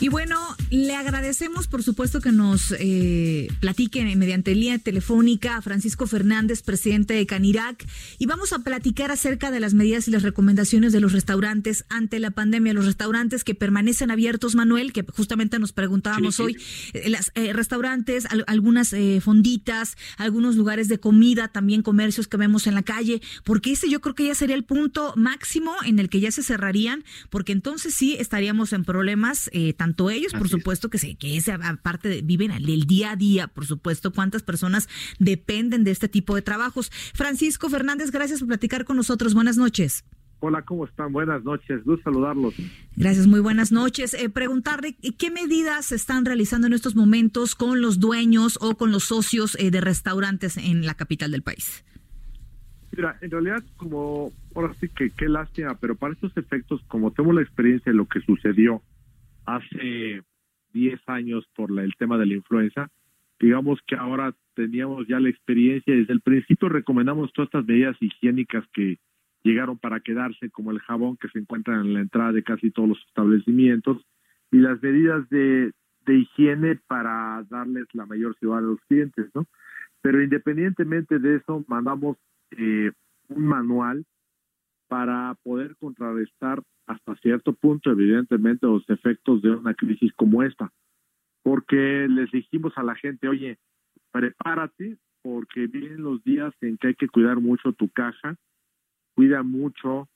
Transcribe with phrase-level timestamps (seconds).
[0.00, 6.06] Y bueno, le agradecemos, por supuesto, que nos eh, platiquen mediante línea telefónica a Francisco
[6.06, 7.86] Fernández, presidente de Canirac,
[8.18, 12.18] y vamos a platicar acerca de las medidas y las recomendaciones de los restaurantes ante
[12.18, 12.72] la pandemia.
[12.72, 16.56] Los restaurantes que permanecen abiertos, Manuel, que justamente nos preguntábamos hoy,
[16.94, 22.74] eh, las eh, restaurantes, algunas fonditas, algunos lugares de comida, también comercios que vemos en
[22.74, 26.20] la calle, porque ese yo creo que ya sería el punto máximo en el que
[26.20, 31.16] ya se cerrarían, porque entonces sí estaríamos en problemas tanto ellos, por supuesto que sí,
[31.16, 34.88] que esa aparte viven el día a día, por supuesto, cuántas personas
[35.18, 36.90] dependen de este tipo de trabajos.
[37.14, 39.34] Francisco Fernández, gracias por platicar con nosotros.
[39.34, 40.04] Buenas noches.
[40.42, 41.12] Hola, ¿cómo están?
[41.12, 42.54] Buenas noches, gusto saludarlos.
[42.96, 44.14] Gracias, muy buenas noches.
[44.14, 48.90] Eh, preguntarle qué medidas se están realizando en estos momentos con los dueños o con
[48.90, 51.84] los socios eh, de restaurantes en la capital del país.
[52.92, 57.34] Mira, en realidad, como ahora sí que qué lástima, pero para estos efectos, como tengo
[57.34, 58.82] la experiencia de lo que sucedió
[59.46, 60.22] hace
[60.72, 62.88] 10 años por el tema de la influenza.
[63.38, 68.64] Digamos que ahora teníamos ya la experiencia, desde el principio recomendamos todas estas medidas higiénicas
[68.72, 68.98] que
[69.42, 72.90] llegaron para quedarse, como el jabón que se encuentra en la entrada de casi todos
[72.90, 74.04] los establecimientos,
[74.52, 75.72] y las medidas de,
[76.04, 79.46] de higiene para darles la mayor seguridad a los clientes, ¿no?
[80.02, 82.16] Pero independientemente de eso, mandamos
[82.52, 82.90] eh,
[83.28, 84.04] un manual
[84.90, 90.72] para poder contrarrestar hasta cierto punto, evidentemente, los efectos de una crisis como esta.
[91.44, 93.56] Porque les dijimos a la gente, oye,
[94.10, 98.34] prepárate, porque vienen los días en que hay que cuidar mucho tu caja,
[99.14, 100.08] cuida mucho,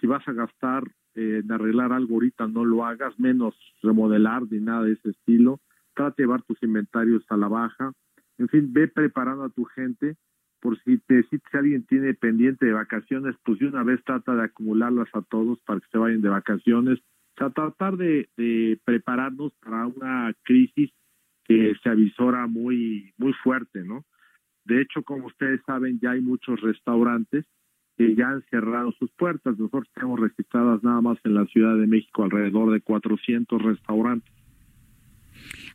[0.00, 0.84] si vas a gastar
[1.14, 5.60] en arreglar algo ahorita, no lo hagas, menos remodelar ni nada de ese estilo,
[5.92, 7.92] trata de llevar tus inventarios a la baja,
[8.38, 10.16] en fin, ve preparando a tu gente
[10.64, 14.44] por si te si alguien tiene pendiente de vacaciones, pues de una vez trata de
[14.44, 17.00] acumularlas a todos para que se vayan de vacaciones.
[17.00, 18.30] O sea, tratar de,
[18.82, 20.90] prepararnos para una crisis
[21.44, 24.06] que se avisora muy, muy fuerte, ¿no?
[24.64, 27.44] De hecho, como ustedes saben, ya hay muchos restaurantes
[27.98, 29.58] que ya han cerrado sus puertas.
[29.58, 34.32] Nosotros tenemos registradas nada más en la Ciudad de México alrededor de 400 restaurantes.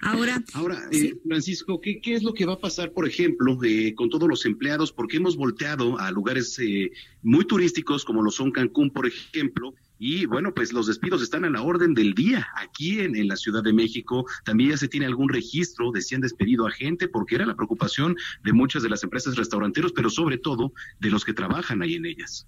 [0.00, 3.94] Ahora, Ahora eh, Francisco, ¿qué, ¿qué, es lo que va a pasar, por ejemplo, eh,
[3.94, 4.92] con todos los empleados?
[4.92, 6.92] Porque hemos volteado a lugares eh,
[7.22, 11.50] muy turísticos, como lo son Cancún, por ejemplo, y bueno, pues los despidos están a
[11.50, 12.46] la orden del día.
[12.56, 16.14] Aquí en, en, la Ciudad de México también ya se tiene algún registro de si
[16.14, 18.14] han despedido a gente, porque era la preocupación
[18.44, 22.06] de muchas de las empresas restauranteros, pero sobre todo de los que trabajan ahí en
[22.06, 22.46] ellas.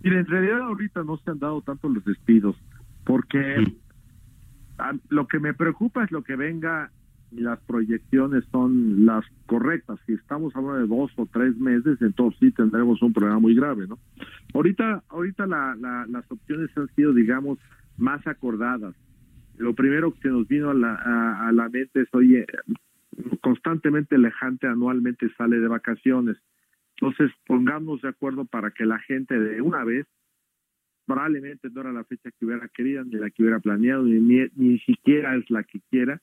[0.00, 2.56] Mira, en realidad ahorita no se han dado tanto los despidos,
[3.04, 3.83] porque mm.
[5.08, 6.90] Lo que me preocupa es lo que venga
[7.30, 9.98] y las proyecciones son las correctas.
[10.06, 13.86] Si estamos hablando de dos o tres meses, entonces sí tendremos un problema muy grave,
[13.88, 13.98] ¿no?
[14.52, 15.76] Ahorita, ahorita la,
[16.08, 17.58] las opciones han sido, digamos,
[17.96, 18.94] más acordadas.
[19.56, 20.94] Lo primero que nos vino a la,
[21.48, 22.46] a, mente es, oye,
[23.40, 26.36] constantemente Lejante anualmente sale de vacaciones.
[26.96, 30.06] Entonces, pongamos de acuerdo para que la gente de una vez
[31.06, 34.78] probablemente no era la fecha que hubiera querido, ni la que hubiera planeado, ni, ni,
[34.80, 36.20] siquiera es la que quiera,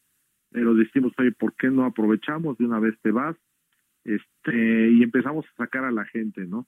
[0.50, 2.58] pero decimos, oye, ¿por qué no aprovechamos?
[2.58, 3.36] De una vez te vas,
[4.04, 6.68] este, y empezamos a sacar a la gente, ¿no?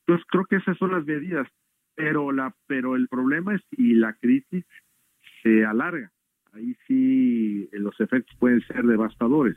[0.00, 1.48] Entonces creo que esas son las medidas,
[1.94, 4.64] pero la, pero el problema es si la crisis
[5.42, 6.10] se alarga,
[6.52, 9.56] ahí sí los efectos pueden ser devastadores.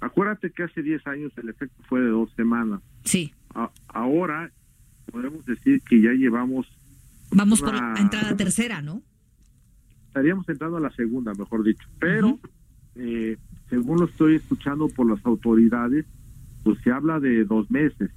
[0.00, 2.80] Acuérdate que hace 10 años el efecto fue de dos semanas.
[3.04, 3.32] Sí.
[3.88, 4.50] ahora
[5.10, 6.66] podemos decir que ya llevamos
[7.32, 9.02] Vamos por la entrada tercera, ¿no?
[10.08, 11.86] Estaríamos entrando a la segunda, mejor dicho.
[12.00, 12.38] Pero,
[12.96, 13.36] eh,
[13.68, 16.06] según lo estoy escuchando por las autoridades,
[16.64, 18.10] pues se habla de dos meses.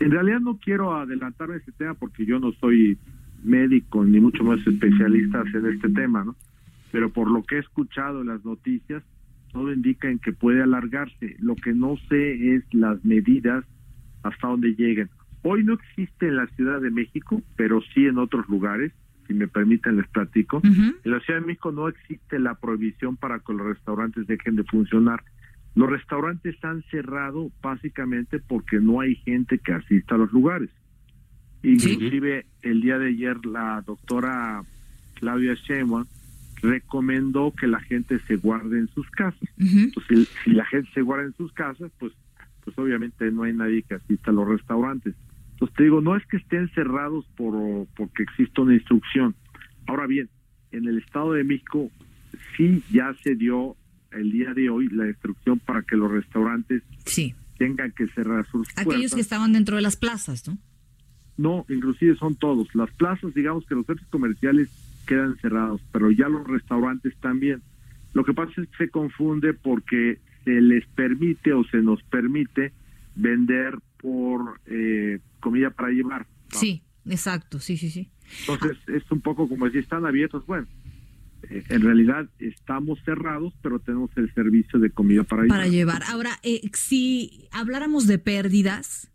[0.00, 2.98] En realidad no quiero adelantarme a ese tema porque yo no soy
[3.42, 6.36] médico ni mucho más especialista en este tema, ¿no?
[6.90, 9.02] Pero por lo que he escuchado en las noticias,
[9.52, 11.36] todo indica en que puede alargarse.
[11.38, 13.64] Lo que no sé es las medidas
[14.22, 15.10] hasta dónde lleguen.
[15.42, 18.92] Hoy no existe en la Ciudad de México, pero sí en otros lugares,
[19.26, 20.60] si me permiten les platico.
[20.64, 24.64] En la Ciudad de México no existe la prohibición para que los restaurantes dejen de
[24.64, 25.22] funcionar.
[25.74, 30.70] Los restaurantes han cerrado básicamente porque no hay gente que asista a los lugares.
[31.62, 34.62] Inclusive el día de ayer la doctora
[35.14, 36.04] Claudia Sheinbaum
[36.62, 39.48] recomendó que la gente se guarde en sus casas.
[39.58, 42.12] Entonces, si, la gente se guarda en sus casas, pues,
[42.64, 45.14] pues obviamente no hay nadie que asista a los restaurantes.
[45.58, 49.34] Entonces te digo, no es que estén cerrados por porque existe una instrucción.
[49.88, 50.28] Ahora bien,
[50.70, 51.90] en el Estado de México
[52.56, 53.76] sí ya se dio
[54.12, 57.34] el día de hoy la instrucción para que los restaurantes sí.
[57.58, 60.58] tengan que cerrar sus Aquellos que estaban dentro de las plazas, ¿no?
[61.36, 62.72] No, inclusive son todos.
[62.76, 64.68] Las plazas, digamos que los centros comerciales
[65.06, 67.62] quedan cerrados, pero ya los restaurantes también.
[68.14, 72.72] Lo que pasa es que se confunde porque se les permite o se nos permite
[73.16, 75.18] vender por eh,
[75.48, 76.26] comida para llevar.
[76.50, 78.10] Sí, exacto, sí, sí, sí.
[78.40, 80.66] Entonces es un poco como si están abiertos, bueno,
[81.44, 86.02] eh, en realidad estamos cerrados, pero tenemos el servicio de comida para, para llevar.
[86.08, 89.10] Ahora, eh, si habláramos de pérdidas,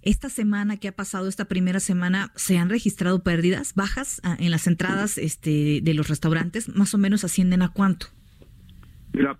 [0.00, 4.66] esta semana que ha pasado, esta primera semana, ¿se han registrado pérdidas bajas en las
[4.66, 6.74] entradas este, de los restaurantes?
[6.74, 8.06] Más o menos ascienden a cuánto?
[9.12, 9.38] Mira,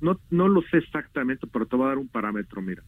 [0.00, 2.62] no, no lo sé exactamente, pero te voy a dar un parámetro.
[2.62, 2.82] Mira,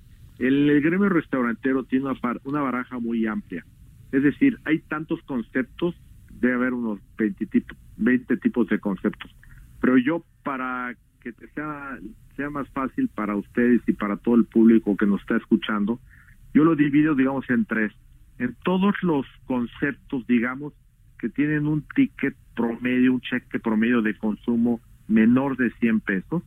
[0.46, 2.06] el, gremio restaurantero tiene
[2.44, 3.64] una, baraja muy amplia.
[4.10, 5.94] Es decir, hay tantos conceptos,
[6.40, 7.46] debe haber unos 20,
[7.98, 9.34] 20 tipos de conceptos.
[9.80, 11.98] Pero yo, para que sea,
[12.36, 16.00] sea más fácil para ustedes y para todo el público que nos está escuchando,
[16.54, 17.92] yo lo divido, digamos, en tres.
[18.38, 20.72] En todos los conceptos, digamos,
[21.18, 26.42] que tienen un ticket promedio, un cheque promedio de consumo menor de 100 pesos.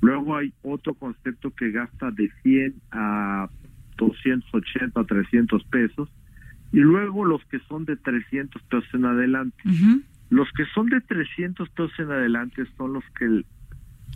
[0.00, 3.48] Luego hay otro concepto que gasta de 100 a
[3.96, 6.08] 280 a 300 pesos.
[6.72, 9.56] Y luego los que son de 300 pesos en adelante.
[10.30, 13.44] Los que son de 300 pesos en adelante son los que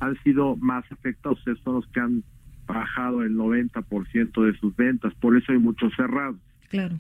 [0.01, 2.23] han sido más afectados, son los que han
[2.67, 6.37] bajado el 90% de sus ventas, por eso hay muchos cerrados.
[6.69, 6.99] Claro.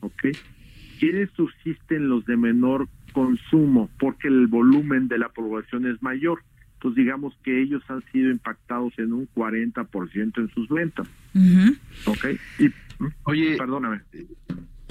[0.00, 0.28] ¿Ok?
[0.98, 3.90] ¿Quiénes subsisten los de menor consumo?
[3.98, 6.42] Porque el volumen de la población es mayor.
[6.80, 11.06] Entonces digamos que ellos han sido impactados en un 40% en sus ventas.
[12.06, 12.26] ¿Ok?
[12.58, 12.70] Y,
[13.24, 14.00] Oye, perdóname.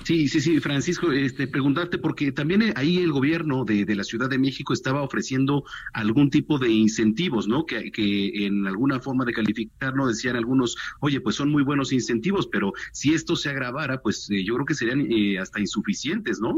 [0.03, 4.03] Sí, sí, sí, Francisco, este, preguntarte, porque también eh, ahí el gobierno de, de, la
[4.03, 5.63] Ciudad de México estaba ofreciendo
[5.93, 7.65] algún tipo de incentivos, ¿no?
[7.65, 12.47] Que, que en alguna forma de calificarlo decían algunos, oye, pues son muy buenos incentivos,
[12.47, 16.55] pero si esto se agravara, pues eh, yo creo que serían eh, hasta insuficientes, ¿no?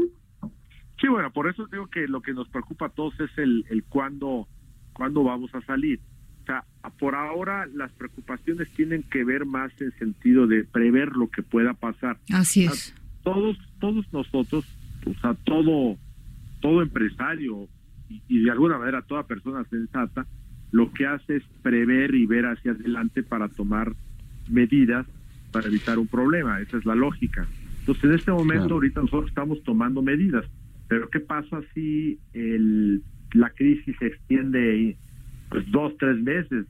[1.00, 3.82] Sí, bueno, por eso digo que lo que nos preocupa a todos es el, el
[3.84, 4.46] cuándo,
[5.02, 5.98] cuándo vamos a salir.
[6.42, 6.64] O sea,
[6.96, 11.74] por ahora las preocupaciones tienen que ver más en sentido de prever lo que pueda
[11.74, 12.18] pasar.
[12.32, 12.94] Así es
[13.24, 14.64] todos, todos nosotros,
[15.06, 15.96] o sea, todo,
[16.60, 17.68] todo empresario
[18.28, 20.24] y, de alguna manera toda persona sensata,
[20.70, 23.92] lo que hace es prever y ver hacia adelante para tomar
[24.48, 25.04] medidas
[25.50, 26.60] para evitar un problema.
[26.60, 27.46] Esa es la lógica.
[27.80, 30.46] Entonces, en este momento, ahorita nosotros estamos tomando medidas.
[30.88, 33.02] Pero, ¿qué pasa si el,
[33.32, 34.96] la crisis se extiende
[35.48, 36.66] pues dos, tres meses?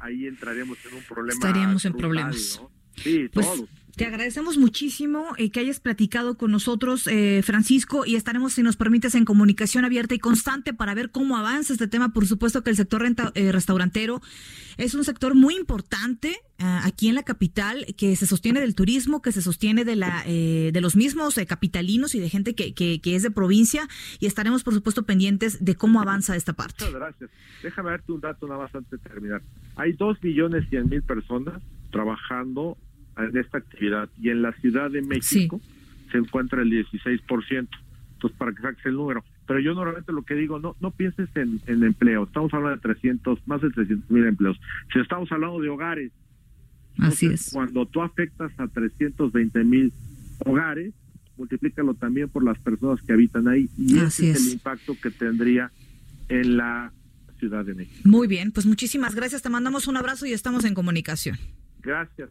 [0.00, 1.32] Ahí entraremos en un problema.
[1.32, 2.62] Estaríamos en problemas.
[2.96, 3.68] Sí, pues, todos.
[3.96, 8.76] Te agradecemos muchísimo eh, que hayas platicado con nosotros, eh, Francisco, y estaremos, si nos
[8.76, 12.12] permites, en comunicación abierta y constante para ver cómo avanza este tema.
[12.12, 14.20] Por supuesto que el sector eh, restaurantero
[14.76, 19.30] es un sector muy importante aquí en la capital, que se sostiene del turismo, que
[19.30, 23.22] se sostiene de, la, de los mismos capitalinos y de gente que, que, que, es
[23.22, 23.86] de provincia,
[24.20, 26.84] y estaremos, por supuesto, pendientes de cómo avanza esta parte.
[26.86, 27.30] Muchas gracias.
[27.62, 29.42] Déjame darte un dato nada más antes de terminar.
[29.76, 32.78] Hay dos millones cien mil personas trabajando
[33.16, 35.60] en esta actividad y en la Ciudad de México
[36.10, 37.68] se encuentra el 16%.
[38.14, 39.24] Entonces, para que saques el número.
[39.46, 42.24] Pero yo normalmente lo que digo, no no pienses en, en empleo.
[42.24, 44.58] Estamos hablando de 300, más de 300 mil empleos.
[44.92, 46.12] Si estamos hablando de hogares,
[46.98, 47.50] Así es.
[47.52, 49.92] Cuando tú afectas a 320 mil
[50.44, 50.94] hogares,
[51.36, 55.70] multiplícalo también por las personas que habitan ahí y ese es el impacto que tendría
[56.28, 56.92] en la
[57.38, 58.00] Ciudad de México.
[58.04, 59.42] Muy bien, pues muchísimas gracias.
[59.42, 61.36] Te mandamos un abrazo y estamos en comunicación.
[61.82, 62.30] Gracias.